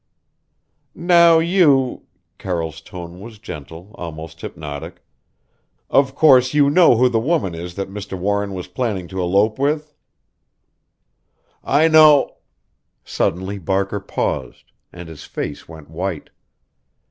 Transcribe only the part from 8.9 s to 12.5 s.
to elope with?" "I know"